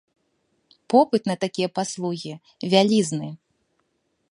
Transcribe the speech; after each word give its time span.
Попыт 0.93 1.23
на 1.33 1.35
такія 1.43 1.67
паслугі 1.79 2.33
вялізны. 2.75 3.29